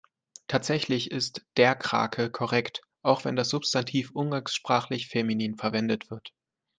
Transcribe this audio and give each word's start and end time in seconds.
Tatsächlich 0.47 1.11
ist 1.11 1.45
"der 1.57 1.75
Krake" 1.75 2.31
korrekt, 2.31 2.81
auch 3.03 3.23
wenn 3.23 3.35
das 3.35 3.49
Substantiv 3.49 4.09
umgangssprachlich 4.15 5.09
feminin 5.09 5.57
verwendet 5.57 6.09
wird. 6.09 6.33